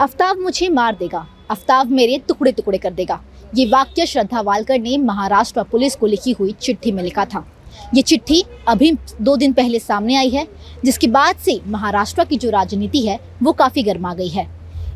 [0.00, 3.18] आफ्ताब मुझे मार देगा। आफ्ताब मेरे टुकड़े टुकड़े कर देगा।
[3.54, 7.44] ये वाक्य श्रद्धा वालकर ने महाराष्ट्र पुलिस को लिखी हुई चिट्ठी में लिखा था।
[7.94, 10.46] ये चिट्ठी अभी दो दिन पहले सामने आई है,
[10.84, 14.46] जिसके बाद से महाराष्ट्र की जो राजनीति है, वो काफ़ी गर्मा गई है।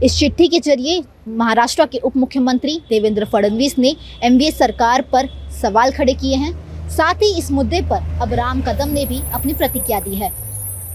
[0.03, 5.29] इस चिट्ठी के ज़रिए महाराष्ट्र के उप मुख्यमंत्री देवेंद्र फडणवीस ने एमवीए सरकार पर
[5.63, 9.53] सवाल खड़े किए हैं। साथ ही इस मुद्दे पर अब राम कदम ने भी अपनी
[9.53, 10.33] प्रतिक्रिया दी है।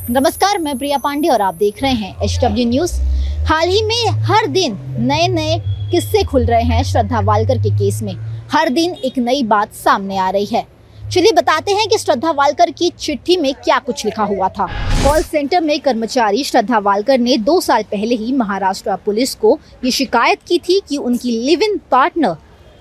[0.10, 3.09] नमस्कार, मैं प्रिया पांडे और आप देख रहे हैं एच न्यूज़।
[3.50, 5.56] हाल ही में हर दिन नए नए
[5.92, 8.14] किस्से खुल रहे हैं श्रद्धा वालकर के केस में।
[8.52, 10.64] हर दिन एक नई बात सामने आ रही है।
[11.12, 14.68] चलिए बताते हैं कि श्रद्धा वालकर की चिट्ठी में क्या कुछ लिखा हुआ था।
[15.04, 19.92] कॉल सेंटर में कर्मचारी श्रद्धा वालकर ने दो साल पहले ही महाराष्ट्र पुलिस को ये
[19.92, 22.36] शिकायत की थी कि उनकी live in partner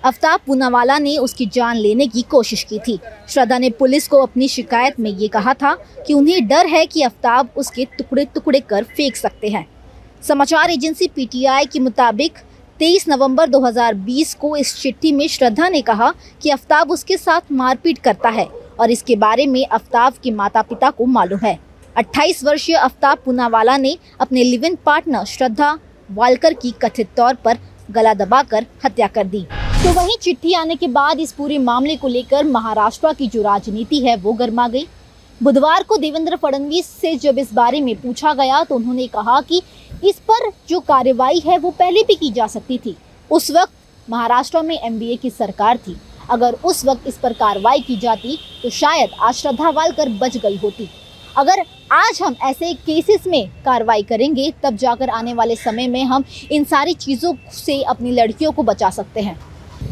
[0.04, 2.98] Aftab Poonawala ने उसकी जान लेने की कोशिश की थी।
[3.28, 5.74] श्रद्धा ने पुलिस को अपनी शिकायत में ये कहा था
[6.06, 9.66] कि उन्हें डर है कि अफ्ताब उसके टुकड़े टुकड़े कर फेंक सकते हैं।
[10.22, 12.38] समाचार एजेंसी पीटीआई के मुताबिक
[12.80, 17.98] 23 नवंबर 2020 को इस चिट्ठी में श्रद्धा ने कहा कि अफ्ताब उसके साथ मारपीट
[17.98, 18.46] करता है
[18.80, 21.58] और इसके बारे में अफ्ताब के माता पिता को मालूम है।
[21.96, 27.58] 28 वर्षीय अफ्ताब पूनावाला ने अपने live in partner Shraddha Walkar की कथित तौर पर
[27.90, 29.46] गला दबाकर हत्या कर दी।
[29.84, 34.00] तो वहीं चिट्ठी आने के बाद इस पूरे मामले को लेकर महाराष्ट्र की जो राजनीति
[34.00, 34.86] है वो गर्मा गई।
[35.40, 39.60] बुधवार को देवेंद्र फडणवीस से जब इस बारे में पूछा गया तो उन्होंने कहा कि
[40.04, 42.96] इस पर जो कार्रवाई है वो पहले भी की जा सकती थी।
[43.30, 43.72] उस वक्त
[44.08, 45.96] महाराष्ट्र में एमबीए की सरकार थी।
[46.30, 50.56] अगर उस वक्त इस पर कार्रवाई की जाती तो शायद आज श्रद्धा वालकर बच गई
[50.56, 50.88] होती।
[51.36, 56.24] अगर आज हम ऐसे केसेस में कार्रवाई करेंगे, तब जाकर आने वाले समय में हम
[56.52, 59.38] इन सारी चीज़ों से अपनी लड़कियों को बचा सकते हैं।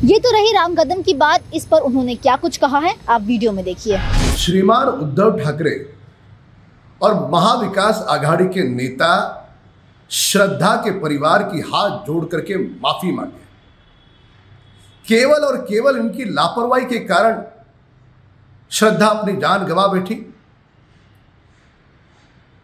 [0.05, 3.23] ये तो रही राम कदम की बात। इस पर उन्होंने क्या कुछ कहा है, आप
[3.23, 3.99] वीडियो में देखिए।
[4.37, 5.75] श्रीमान उद्धव ठाकरे
[7.01, 9.43] और महाविकास आघाड़ी के नेता
[10.11, 13.45] श्रद्धा के परिवार की हाथ जोड़ करके माफ़ी मांगे।
[15.07, 17.43] केवल और केवल इनकी लापरवाही के कारण
[18.71, 20.35] श्रद्धा अपनी जान गंवा बैठी।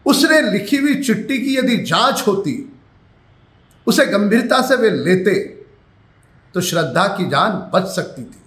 [0.05, 2.53] उसने लिखी हुई चिट्ठी की यदि जाँच होती,
[3.87, 5.33] उसे गंभीरता से वे लेते
[6.55, 8.41] तो श्रद्धा की जान बच सकती थी।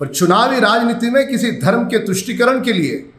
[0.00, 3.12] पर चुनावी राजनीति में किसी धर्म के तुष्टिकरण के लिए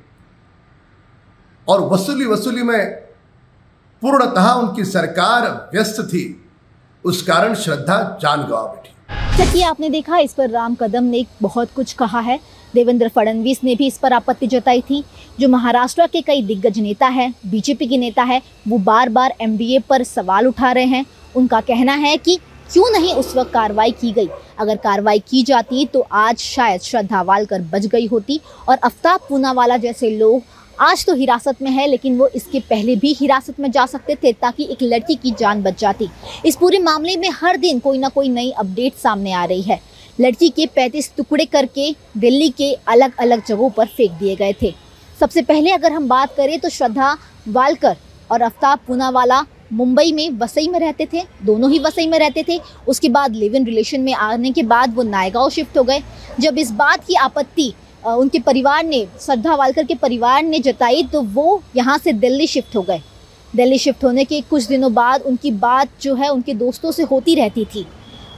[1.68, 3.03] और वसूली वसूली में
[4.03, 6.24] पूर्णतः उनकी सरकार व्यस्त थी।
[7.06, 8.90] उस कारण श्रद्धा जान गवा बैठी।
[9.38, 12.40] चलिए आपने देखा, इस पर राम कदम ने बहुत कुछ कहा है।
[12.74, 15.03] देवेंद्र फडणवीस ने भी इस पर आपत्ति जताई थी।
[15.40, 19.80] जो महाराष्ट्र के कई दिग्गज नेता हैं, बीजेपी के नेता है, वो बार बार एमबीए
[19.80, 21.06] पर सवाल उठा रहे हैं।
[21.36, 22.36] उनका कहना है कि
[22.74, 24.30] क्यों नहीं उस वक्त कार्रवाई की गई?
[24.59, 29.78] अगर कार्रवाई की जाती तो आज शायद श्रद्धा वालकर बच गई होती और अफ्ताब पूनावाला
[29.78, 30.42] जैसे लोग
[30.79, 34.31] आज तो हिरासत में है, लेकिन वो इसके पहले भी हिरासत में जा सकते थे
[34.34, 36.09] ताकि एक लड़की की जान बच जाती।
[36.45, 39.79] इस पूरे मामले में हर दिन कोई ना कोई नई अपडेट सामने आ रही है।
[40.19, 44.73] लड़की के 35 टुकड़े करके दिल्ली के अलग अलग जगहों पर फेंक दिए गए थे।
[45.19, 47.16] सबसे पहले अगर हम बात करें तो श्रद्धा
[47.47, 47.97] वालकर
[48.31, 52.59] और अफ्ताब पूनावाला मुंबई में वसई में रहते थे, दोनों ही वसई में रहते थे।
[52.88, 56.01] उसके बाद लिव इन रिलेशन में आने के बाद वो नायगांव शिफ्ट हो गए।
[56.39, 57.73] जब इस बात की आपत्ति
[58.06, 62.75] उनके परिवार ने, श्रद्धा वालकर के परिवार ने जताई तो वो यहाँ से दिल्ली शिफ्ट
[62.75, 63.02] हो गए।
[63.53, 67.36] दिल्ली शिफ्ट होने के कुछ दिनों बाद उनकी बात जो है उनके दोस्तों से होती
[67.36, 67.86] रहती थी।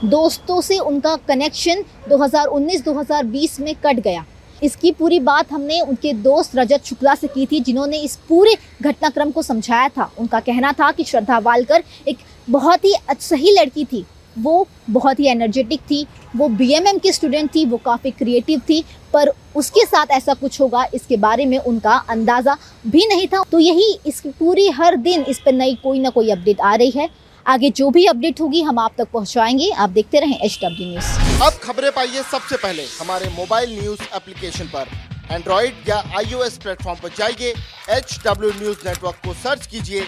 [0.04, 4.24] दोस्तों से उनका कनेक्शन 2019-2020 में कट गया।
[4.62, 9.30] इसकी पूरी बात हमने उनके दोस्त रजत शुक्ला से की थी, जिन्होंने इस पूरे घटनाक्रम
[9.30, 12.18] को समझाया था। उनका कहना था कि श्रद्धा वालकर एक
[12.50, 14.04] बहुत ही सही लड़की थी।
[14.38, 18.82] वो बहुत ही एनर्जेटिक थी, वो बीएमएम की स्टूडेंट थी, वो काफ़ी क्रिएटिव थी,
[19.12, 23.58] पर उसके साथ ऐसा कुछ होगा, इसके बारे में उनका अंदाज़ा भी नहीं था। तो
[23.58, 27.08] यही इस पूरी हर दिन इस पर नई कोई ना कोई अपडेट आ रही है।
[27.46, 31.42] आगे जो भी अपडेट होगी, हम आप तक पहुंचाएँगे आप देखते रहें एच डब्ल्यू न्यूज़
[31.42, 34.88] अब खबरें पाइए सबसे पहले हमारे मोबाइल न्यूज़ एप्लीकेशन पर।
[35.30, 37.54] एंड्रॉइड या आईओएस प्लेटफॉर्म पर जाइए
[37.90, 40.00] एच डब्ल्यू न्यूज़ नेटवर्क को सर्च कीजिए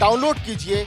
[0.00, 0.86] डाउनलोड कीजिए